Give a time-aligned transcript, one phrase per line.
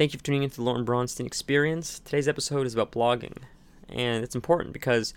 [0.00, 1.98] Thank you for tuning into the Lorne Bronstein Experience.
[1.98, 3.36] Today's episode is about blogging,
[3.86, 5.12] and it's important because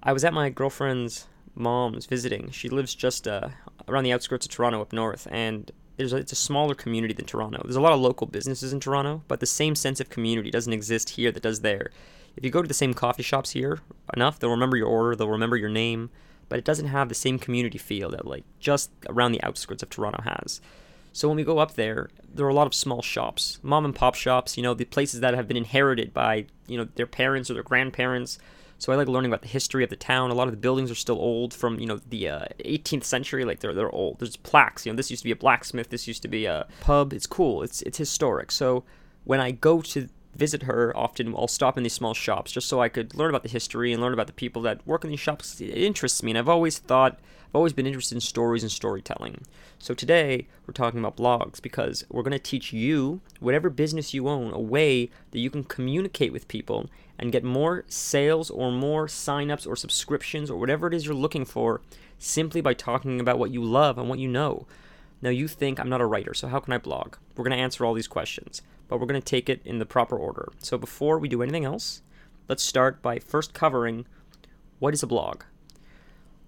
[0.00, 1.26] I was at my girlfriend's
[1.56, 2.52] mom's visiting.
[2.52, 3.48] She lives just uh,
[3.88, 7.24] around the outskirts of Toronto up north, and there's a, it's a smaller community than
[7.24, 7.62] Toronto.
[7.64, 10.72] There's a lot of local businesses in Toronto, but the same sense of community doesn't
[10.72, 11.90] exist here that does there.
[12.36, 13.80] If you go to the same coffee shops here
[14.14, 16.10] enough, they'll remember your order, they'll remember your name,
[16.48, 19.90] but it doesn't have the same community feel that like just around the outskirts of
[19.90, 20.60] Toronto has.
[21.12, 23.94] So when we go up there, there are a lot of small shops, mom and
[23.94, 27.50] pop shops, you know, the places that have been inherited by, you know, their parents
[27.50, 28.38] or their grandparents.
[28.78, 30.30] So I like learning about the history of the town.
[30.30, 33.44] A lot of the buildings are still old from, you know, the uh, 18th century.
[33.44, 34.18] Like they're they're old.
[34.18, 34.84] There's plaques.
[34.84, 35.90] You know, this used to be a blacksmith.
[35.90, 37.12] This used to be a pub.
[37.12, 37.62] It's cool.
[37.62, 38.50] It's it's historic.
[38.50, 38.82] So
[39.24, 42.80] when I go to visit her, often I'll stop in these small shops just so
[42.80, 45.20] I could learn about the history and learn about the people that work in these
[45.20, 45.60] shops.
[45.60, 47.20] It interests me, and I've always thought
[47.52, 49.42] I've always been interested in stories and storytelling.
[49.78, 54.26] So today we're talking about blogs because we're going to teach you, whatever business you
[54.26, 59.06] own, a way that you can communicate with people and get more sales or more
[59.06, 61.82] signups or subscriptions or whatever it is you're looking for
[62.18, 64.66] simply by talking about what you love and what you know.
[65.20, 67.16] Now you think I'm not a writer, so how can I blog?
[67.36, 69.84] We're going to answer all these questions, but we're going to take it in the
[69.84, 70.50] proper order.
[70.60, 72.00] So before we do anything else,
[72.48, 74.06] let's start by first covering
[74.78, 75.42] what is a blog.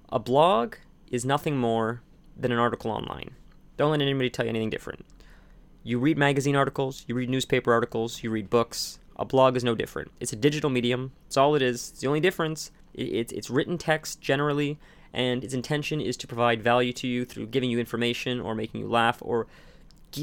[0.08, 0.76] A blog
[1.14, 2.02] is nothing more
[2.36, 3.30] than an article online.
[3.76, 5.06] Don't let anybody tell you anything different.
[5.84, 8.98] You read magazine articles, you read newspaper articles, you read books.
[9.16, 10.10] A blog is no different.
[10.18, 11.12] It's a digital medium.
[11.26, 11.90] It's all it is.
[11.90, 12.72] It's the only difference.
[12.94, 14.76] It's, it's written text generally,
[15.12, 18.80] and its intention is to provide value to you through giving you information or making
[18.80, 19.46] you laugh or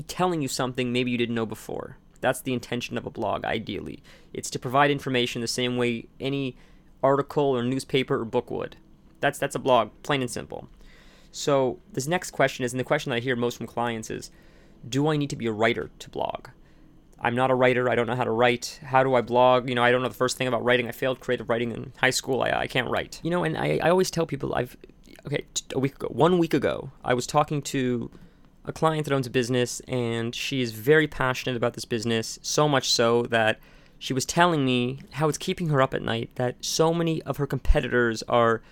[0.08, 1.98] telling you something maybe you didn't know before.
[2.20, 4.04] That's the intention of a blog, ideally.
[4.34, 6.58] It's to provide information the same way any
[7.02, 8.76] article or newspaper or book would.
[9.22, 10.68] That's that's a blog, plain and simple.
[11.32, 14.32] So this next question is, and the question I hear most from clients is,
[14.88, 16.48] do I need to be a writer to blog?
[17.20, 17.88] I'm not a writer.
[17.88, 18.80] I don't know how to write.
[18.84, 19.70] How do I blog?
[19.70, 20.88] You know, I don't know the first thing about writing.
[20.88, 22.42] I failed creative writing in high school.
[22.42, 23.22] I, I can't write.
[23.24, 24.76] You know, and I, I always tell people I've,
[25.28, 28.10] okay, a week ago, one week ago, I was talking to
[28.66, 32.68] a client that owns a business and she is very passionate about this business, so
[32.68, 33.60] much so that
[34.00, 37.38] she was telling me how it's keeping her up at night, that so many of
[37.38, 38.64] her competitors are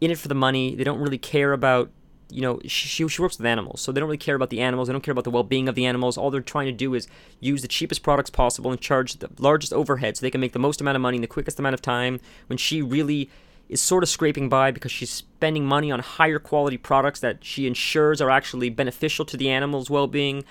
[0.00, 0.74] in it for the money.
[0.74, 1.90] They don't really care about
[2.30, 4.88] you know, she, she works with animals, so they don't really care about the animals.
[4.88, 6.16] They don't care about the well-being of the animals.
[6.16, 7.08] All they're trying to do is
[7.40, 10.58] use the cheapest products possible and charge the largest overhead so they can make the
[10.58, 12.20] most amount of money in the quickest amount of time.
[12.46, 13.30] When she really
[13.68, 17.66] is sort of scraping by because she's spending money on higher quality products that she
[17.66, 20.44] ensures are actually beneficial to the animal's well-being,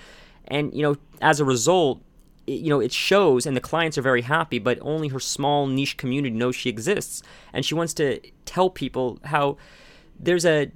[0.48, 2.02] and you know, as a result,
[2.46, 4.58] you know, it shows, and the clients are very happy.
[4.58, 9.18] But only her small niche community knows she exists, and she wants to tell people
[9.24, 9.56] how
[10.18, 10.70] there's a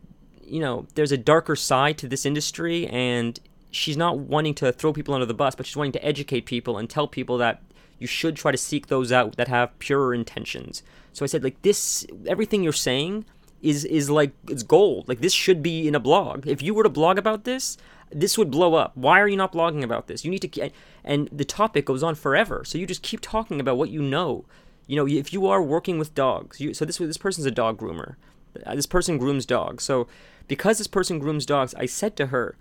[0.47, 3.39] you know, there's a darker side to this industry, and
[3.71, 6.79] she's not wanting to throw people under the bus, but she's wanting to educate people
[6.79, 7.63] and tell people that
[7.99, 10.83] you should try to seek those out that have purer intentions.
[11.13, 13.25] So I said, like this, everything you're saying
[13.63, 15.09] is is like it's gold.
[15.09, 16.47] Like this should be in a blog.
[16.47, 17.79] If you were to blog about this,
[18.11, 18.93] this would blow up.
[18.97, 20.25] Why are you not blogging about this?
[20.25, 20.71] You need to,
[21.03, 22.65] and the topic goes on forever.
[22.65, 24.45] So you just keep talking about what you know.
[24.87, 27.79] You know, if you are working with dogs, you, so this this person's a dog
[27.79, 28.17] groomer.
[28.65, 29.83] Uh, this person grooms dogs.
[29.83, 30.07] So
[30.49, 32.57] because this person grooms dogs, I said to her,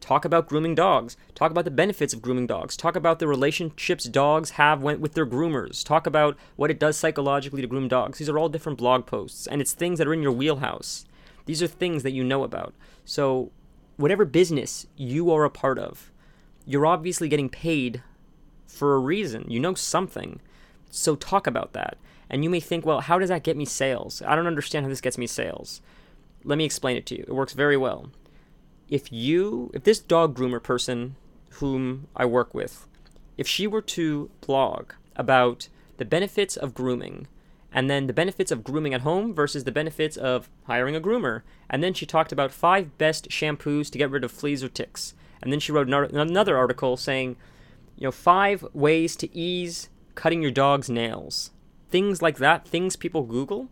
[0.00, 4.04] talk about grooming dogs, talk about the benefits of grooming dogs, talk about the relationships
[4.04, 8.18] dogs have with their groomers, talk about what it does psychologically to groom dogs.
[8.18, 11.04] These are all different blog posts, and it's things that are in your wheelhouse.
[11.46, 12.74] These are things that you know about.
[13.04, 13.50] So,
[13.96, 16.10] whatever business you are a part of,
[16.66, 18.02] you're obviously getting paid
[18.66, 19.46] for a reason.
[19.48, 20.40] You know something.
[20.90, 21.96] So, talk about that.
[22.30, 24.22] And you may think, well, how does that get me sales?
[24.26, 25.80] I don't understand how this gets me sales.
[26.48, 27.26] Let me explain it to you.
[27.28, 28.10] It works very well.
[28.88, 31.16] If you, if this dog groomer person
[31.60, 32.86] whom I work with,
[33.36, 35.68] if she were to blog about
[35.98, 37.28] the benefits of grooming
[37.70, 41.42] and then the benefits of grooming at home versus the benefits of hiring a groomer.
[41.68, 45.12] And then she talked about five best shampoos to get rid of fleas or ticks.
[45.42, 47.36] And then she wrote another article saying,
[47.98, 51.50] you know, five ways to ease cutting your dog's nails.
[51.90, 53.68] Things like that, things people Google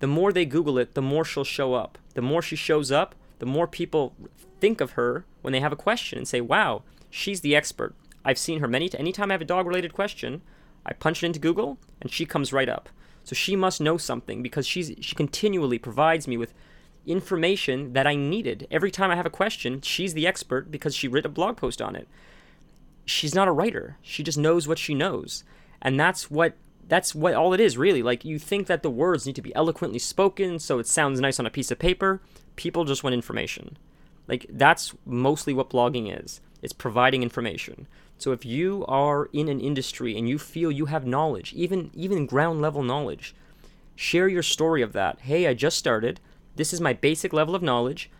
[0.00, 1.98] the more they Google it, the more she'll show up.
[2.14, 4.14] The more she shows up, the more people
[4.60, 7.94] think of her when they have a question and say, wow, she's the expert.
[8.24, 10.42] I've seen her many t- anytime I have a dog related question,
[10.84, 12.88] I punch it into Google and she comes right up.
[13.24, 16.54] So she must know something because she's she continually provides me with
[17.06, 18.66] information that I needed.
[18.70, 21.80] Every time I have a question, she's the expert because she wrote a blog post
[21.80, 22.08] on it.
[23.04, 23.96] She's not a writer.
[24.02, 25.44] She just knows what she knows.
[25.82, 26.54] And that's what
[26.90, 29.54] that's what all it is really like you think that the words need to be
[29.54, 32.20] eloquently spoken so it sounds nice on a piece of paper
[32.56, 33.78] people just want information
[34.28, 37.86] like that's mostly what blogging is it's providing information.
[38.18, 42.26] So if you are in an industry and you feel you have knowledge, even even
[42.26, 43.34] ground level knowledge,
[43.96, 45.20] share your story of that.
[45.20, 46.20] Hey, I just started.
[46.56, 48.10] This is my basic level of knowledge.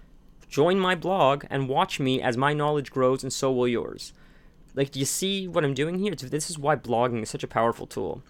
[0.48, 4.12] Join my blog and watch me as my knowledge grows and so will yours.
[4.74, 6.14] Like, do you see what I'm doing here?
[6.14, 8.22] This is why blogging is such a powerful tool.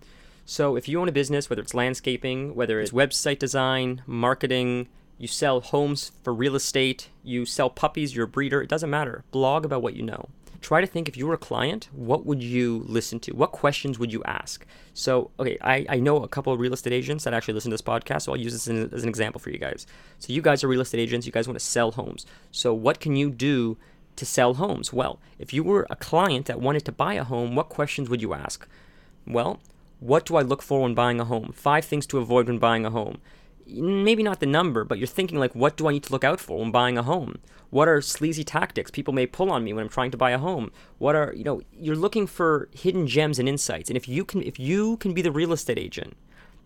[0.45, 4.89] So, if you own a business, whether it's landscaping, whether it's website design, marketing,
[5.19, 9.23] you sell homes for real estate, you sell puppies, you're a breeder, it doesn't matter.
[9.31, 10.31] Blog about what you know.
[10.61, 13.33] Try to think if you were a client, what would you listen to?
[13.33, 14.67] What questions would you ask?
[14.93, 17.75] So, okay, I, I know a couple of real estate agents that actually listen to
[17.75, 19.87] this podcast, so I'll use this as an example for you guys.
[20.19, 22.27] So, you guys are real estate agents, you guys want to sell homes.
[22.51, 23.79] So, what can you do
[24.17, 24.93] to sell homes?
[24.93, 28.21] Well, if you were a client that wanted to buy a home, what questions would
[28.21, 28.67] you ask?
[29.27, 29.61] Well,
[30.01, 31.53] what do I look for when buying a home?
[31.55, 33.19] Five things to avoid when buying a home
[33.71, 36.41] maybe not the number, but you're thinking like, what do I need to look out
[36.41, 37.39] for when buying a home?
[37.71, 40.39] What are sleazy tactics people may pull on me when I'm trying to buy a
[40.39, 40.73] home?
[40.99, 41.63] What are you know?
[41.73, 45.23] You're looking for hidden gems and insights, and if you can, if you can be
[45.23, 46.17] the real estate agent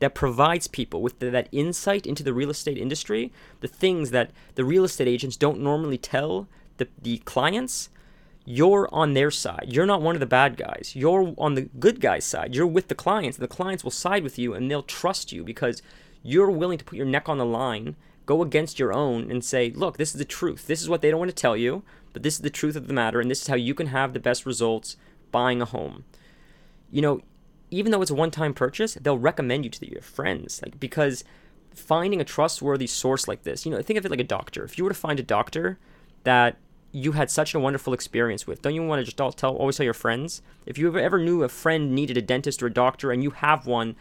[0.00, 4.30] that provides people with the, that insight into the real estate industry, the things that
[4.54, 6.48] the real estate agents don't normally tell
[6.78, 7.90] the, the clients,
[8.44, 9.66] you're on their side.
[9.68, 10.92] You're not one of the bad guys.
[10.94, 12.54] You're on the good guy's side.
[12.54, 13.38] You're with the clients.
[13.38, 15.82] and The clients will side with you and they'll trust you because
[16.22, 17.96] you're willing to put your neck on the line,
[18.26, 20.66] go against your own, and say, look, this is the truth.
[20.66, 21.82] This is what they don't want to tell you,
[22.12, 24.12] but this is the truth of the matter, and this is how you can have
[24.12, 24.96] the best results
[25.30, 26.04] buying a home.
[26.90, 27.20] You know,
[27.70, 30.62] even though it's a one time purchase, they'll recommend you to your friends.
[30.62, 31.24] Like, because
[31.74, 34.64] finding a trustworthy source like this, you know, think of it like a doctor.
[34.64, 35.78] If you were to find a doctor
[36.22, 36.56] that
[36.94, 38.62] you had such a wonderful experience with.
[38.62, 40.42] Don't you want to just all tell always tell your friends?
[40.64, 43.66] If you ever knew a friend needed a dentist or a doctor and you have
[43.66, 43.96] one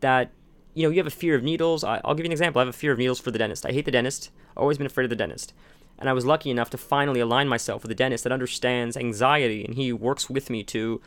[0.00, 0.30] that
[0.74, 1.84] you know, you have a fear of needles.
[1.84, 2.60] I, will give you an example.
[2.60, 3.64] I have a fear of needles for the dentist.
[3.64, 4.30] I hate the dentist.
[4.50, 5.54] I've always been afraid of the dentist.
[5.98, 9.64] And I was lucky enough to finally align myself with a dentist that understands anxiety
[9.64, 11.00] and he works with me to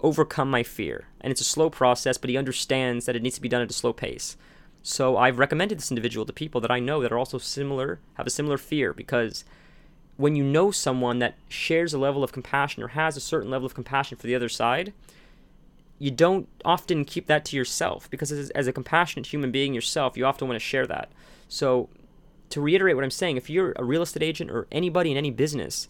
[0.00, 1.08] overcome my fear.
[1.20, 3.70] And it's a slow process, but he understands that it needs to be done at
[3.70, 4.36] a slow pace.
[4.82, 8.26] So I've recommended this individual to people that I know that are also similar, have
[8.26, 9.44] a similar fear because
[10.16, 13.66] when you know someone that shares a level of compassion or has a certain level
[13.66, 14.92] of compassion for the other side,
[15.98, 20.16] you don't often keep that to yourself because as, as a compassionate human being yourself,
[20.16, 21.10] you often want to share that.
[21.48, 21.88] So,
[22.50, 25.30] to reiterate what I'm saying, if you're a real estate agent or anybody in any
[25.30, 25.88] business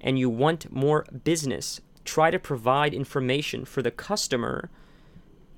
[0.00, 4.68] and you want more business, try to provide information for the customer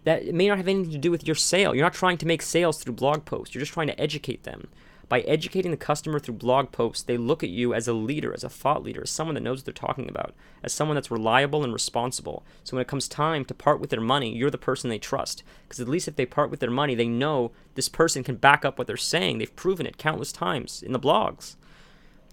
[0.05, 1.75] that may not have anything to do with your sale.
[1.75, 4.69] You're not trying to make sales through blog posts, you're just trying to educate them.
[5.09, 8.43] By educating the customer through blog posts, they look at you as a leader, as
[8.43, 11.63] a thought leader, as someone that knows what they're talking about, as someone that's reliable
[11.63, 12.45] and responsible.
[12.65, 15.45] So when it comes time to part with their money, you're the person they trust.
[15.63, 18.65] Because at least if they part with their money, they know this person can back
[18.65, 19.39] up what they're saying.
[19.39, 21.55] They've proven it countless times in the blogs.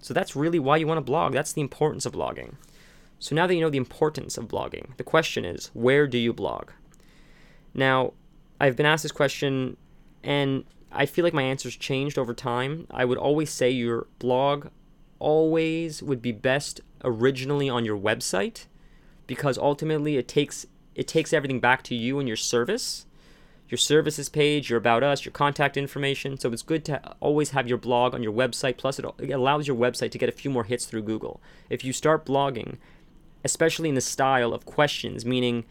[0.02, 1.32] So that's really why you want to blog.
[1.32, 2.54] That's the importance of blogging.
[3.20, 6.32] So now that you know the importance of blogging, the question is where do you
[6.32, 6.70] blog?
[7.72, 8.14] Now,
[8.60, 9.76] I've been asked this question,
[10.22, 10.64] and
[10.94, 12.86] I feel like my answers changed over time.
[12.90, 14.68] I would always say your blog
[15.18, 18.66] always would be best originally on your website
[19.26, 23.06] because ultimately it takes it takes everything back to you and your service.
[23.68, 26.38] Your services page your about us your contact information.
[26.38, 28.76] So it's good to always have your blog on your website.
[28.76, 31.40] Plus it, allows your website to get a few more hits through google.
[31.68, 32.78] If you start blogging
[33.44, 35.64] especially in the style of questions meaning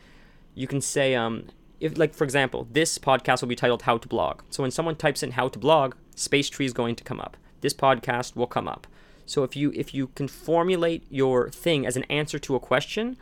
[0.55, 1.47] you can say um,
[1.83, 4.41] if like for example, this podcast will be titled How to Blog.
[4.49, 7.35] So when someone types in how to blog, Space Tree is going to come up.
[7.59, 8.87] This podcast will come up.
[9.25, 13.17] So if you if you can formulate your thing as an answer to a question,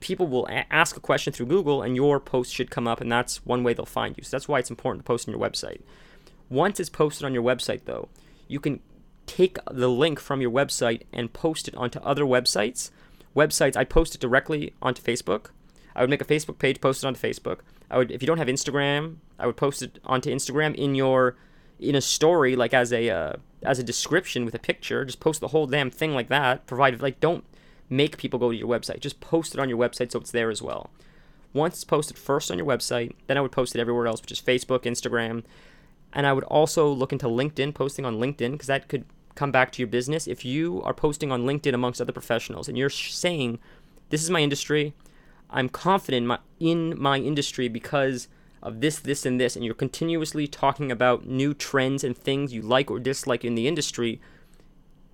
[0.00, 3.12] people will a- ask a question through Google and your post should come up and
[3.12, 4.24] that's one way they'll find you.
[4.24, 5.82] So that's why it's important to post on your website.
[6.48, 8.08] Once it's posted on your website though,
[8.48, 8.80] you can
[9.26, 12.90] take the link from your website and post it onto other websites.
[13.34, 15.48] Websites I post it directly onto Facebook.
[15.96, 17.60] I would make a Facebook page, post it onto Facebook.
[17.90, 21.36] I would if you don't have Instagram, I would post it onto Instagram in your
[21.80, 25.04] in a story like as a uh, as a description with a picture.
[25.04, 26.66] Just post the whole damn thing like that.
[26.66, 27.44] Provide like don't
[27.88, 29.00] make people go to your website.
[29.00, 30.90] Just post it on your website so it's there as well.
[31.52, 34.32] Once it's posted first on your website, then I would post it everywhere else, which
[34.32, 35.42] is Facebook, Instagram,
[36.12, 39.72] and I would also look into LinkedIn, posting on LinkedIn because that could come back
[39.72, 40.26] to your business.
[40.26, 43.58] If you are posting on LinkedIn amongst other professionals and you're saying,
[44.10, 44.92] "This is my industry,"
[45.50, 48.28] I'm confident in my, in my industry because
[48.62, 52.62] of this, this, and this, and you're continuously talking about new trends and things you
[52.62, 54.20] like or dislike in the industry,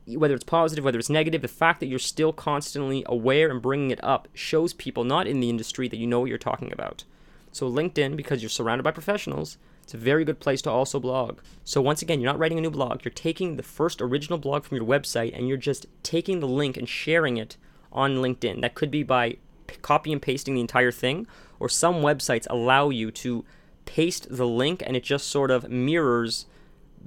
[0.06, 3.90] whether it's positive, whether it's negative, the fact that you're still constantly aware and bringing
[3.90, 7.04] it up shows people not in the industry that you know what you're talking about.
[7.52, 11.40] So, LinkedIn, because you're surrounded by professionals, it's a very good place to also blog.
[11.64, 14.64] So, once again, you're not writing a new blog, you're taking the first original blog
[14.64, 17.58] from your website and you're just taking the link and sharing it
[17.92, 18.62] on LinkedIn.
[18.62, 19.36] That could be by
[19.80, 21.26] copy and pasting the entire thing,
[21.58, 23.44] or some websites allow you to
[23.84, 26.46] paste the link and it just sort of mirrors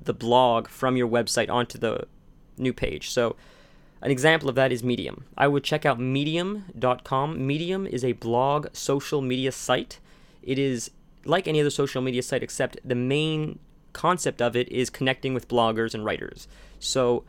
[0.04, 2.08] the blog from your website onto the
[2.58, 3.10] new page.
[3.10, 3.36] So,
[4.02, 5.26] an example of that is Medium.
[5.38, 7.48] I would check out medium.com.
[7.48, 10.00] Medium is a blog social media site.
[10.44, 10.92] It is
[11.24, 13.60] like any other social media site, except the main
[13.94, 16.48] concept of it is connecting with bloggers and writers.
[16.80, 17.24] So,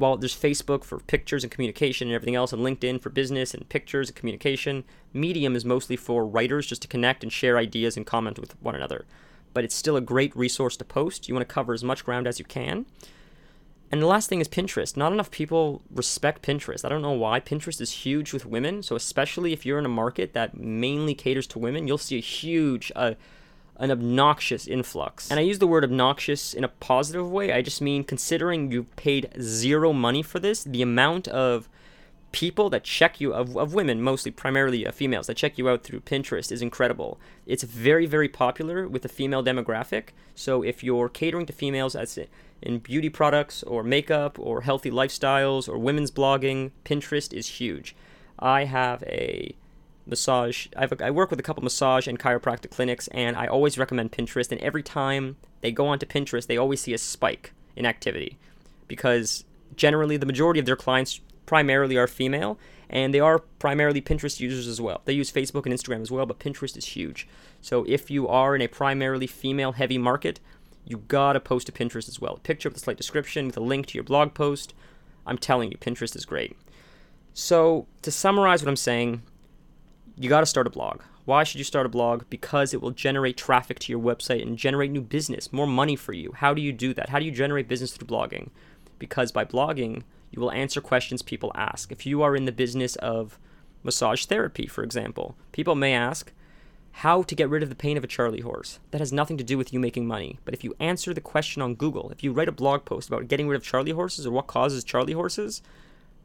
[0.00, 3.68] while there's Facebook for pictures and communication and everything else, and LinkedIn for business and
[3.68, 8.06] pictures and communication, Medium is mostly for writers just to connect and share ideas and
[8.06, 9.04] comment with one another.
[9.52, 11.28] But it's still a great resource to post.
[11.28, 12.86] You want to cover as much ground as you can.
[13.92, 14.96] And the last thing is Pinterest.
[14.96, 16.84] Not enough people respect Pinterest.
[16.84, 17.40] I don't know why.
[17.40, 21.46] Pinterest is huge with women, so especially if you're in a market that mainly caters
[21.48, 23.14] to women, you'll see a huge, uh,
[23.80, 25.30] an obnoxious influx.
[25.30, 27.52] And I use the word obnoxious in a positive way.
[27.52, 31.68] I just mean considering you paid zero money for this, the amount of
[32.32, 35.82] people that check you of, of women mostly primarily uh, females that check you out
[35.82, 41.08] through pinterest is incredible it's very very popular with the female demographic so if you're
[41.08, 42.16] catering to females as
[42.62, 47.96] in beauty products or makeup or healthy lifestyles or women's blogging pinterest is huge
[48.38, 49.54] i have a
[50.06, 53.46] massage I, have a, I work with a couple massage and chiropractic clinics and i
[53.46, 57.52] always recommend pinterest and every time they go onto pinterest they always see a spike
[57.76, 58.38] in activity
[58.88, 59.44] because
[59.76, 64.68] generally the majority of their clients primarily are female, and they are primarily Pinterest users
[64.68, 65.00] as well.
[65.04, 67.26] They use Facebook and Instagram as well, but Pinterest is huge.
[67.60, 70.38] So if you are in a primarily female heavy market,
[70.84, 72.34] you gotta post to Pinterest as well.
[72.34, 74.74] A picture with a slight description with a link to your blog post.
[75.26, 76.56] I'm telling you, Pinterest is great.
[77.34, 79.22] So to summarize what I'm saying,
[80.20, 81.00] you gotta start a blog.
[81.24, 82.24] Why should you start a blog?
[82.28, 86.12] Because it will generate traffic to your website and generate new business, more money for
[86.12, 86.32] you.
[86.32, 87.08] How do you do that?
[87.08, 88.50] How do you generate business through blogging?
[88.98, 91.90] Because by blogging, you will answer questions people ask.
[91.90, 93.38] If you are in the business of
[93.82, 96.32] massage therapy, for example, people may ask
[96.92, 98.78] how to get rid of the pain of a Charlie horse.
[98.90, 100.38] That has nothing to do with you making money.
[100.44, 103.28] But if you answer the question on Google, if you write a blog post about
[103.28, 105.62] getting rid of Charlie horses or what causes Charlie horses,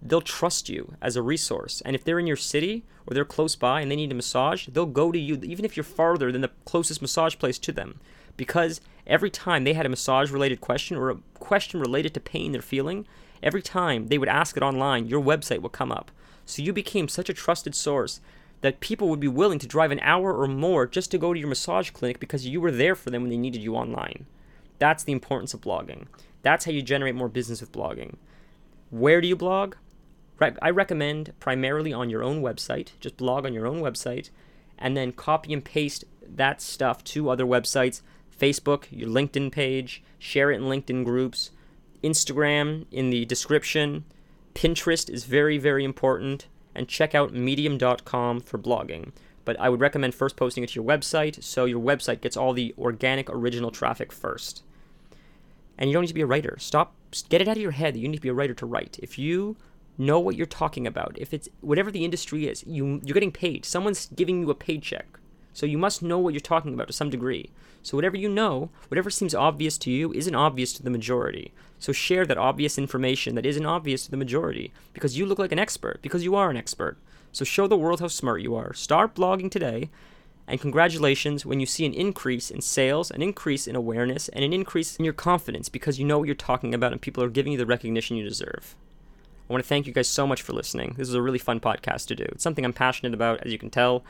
[0.01, 1.81] they'll trust you as a resource.
[1.85, 4.67] And if they're in your city or they're close by and they need a massage,
[4.67, 7.99] they'll go to you even if you're farther than the closest massage place to them.
[8.37, 12.51] Because every time they had a massage related question or a question related to pain
[12.51, 13.05] they're feeling,
[13.45, 16.09] Every time they would ask it online, your website would come up.
[16.47, 18.19] So you became such a trusted source
[18.61, 21.39] that people would be willing to drive an hour or more just to go to
[21.39, 24.25] your massage clinic because you were there for them when they needed you online.
[24.79, 26.07] That's the importance of blogging.
[26.41, 28.15] That's how you generate more business with blogging.
[28.89, 29.75] Where do you blog?
[30.39, 32.89] I recommend primarily on your own website.
[32.99, 34.29] Just blog on your own website
[34.77, 38.01] and then copy and paste that stuff to other websites
[38.37, 41.51] Facebook, your LinkedIn page, share it in LinkedIn groups,
[42.03, 44.03] Instagram in the description.
[44.53, 46.47] Pinterest is very, very important.
[46.73, 49.13] And check out medium.com for blogging.
[49.45, 52.51] But I would recommend first posting it to your website so your website gets all
[52.51, 54.63] the organic, original traffic first.
[55.77, 56.57] And you don't need to be a writer.
[56.59, 56.93] Stop,
[57.29, 58.99] get it out of your head that you need to be a writer to write.
[59.01, 59.55] If you
[59.97, 63.65] know what you're talking about, if it's whatever the industry is, you, you're getting paid.
[63.65, 65.19] Someone's giving you a paycheck.
[65.53, 67.49] So you must know what you're talking about to some degree.
[67.81, 71.53] So whatever you know, whatever seems obvious to you, isn't obvious to the majority.
[71.79, 75.51] So share that obvious information that isn't obvious to the majority because you look like
[75.51, 76.97] an expert, because you are an expert.
[77.31, 78.73] So show the world how smart you are.
[78.73, 79.89] Start blogging today.
[80.47, 84.53] And congratulations when you see an increase in sales, an increase in awareness, and an
[84.53, 87.53] increase in your confidence because you know what you're talking about and people are giving
[87.53, 88.75] you the recognition you deserve.
[89.47, 90.95] I want to thank you guys so much for listening.
[90.97, 92.23] This is a really fun podcast to do.
[92.23, 94.03] It's something I'm passionate about, as you can tell.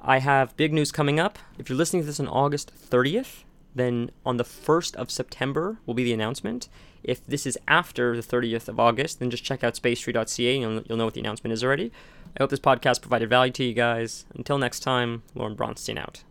[0.00, 1.38] I have big news coming up.
[1.58, 3.44] If you're listening to this on August 30th,
[3.74, 6.68] then on the 1st of September will be the announcement.
[7.02, 10.82] If this is after the 30th of August, then just check out spacetree.ca and you'll,
[10.86, 11.90] you'll know what the announcement is already.
[12.36, 14.26] I hope this podcast provided value to you guys.
[14.34, 16.24] Until next time, Lorne Bronstein out.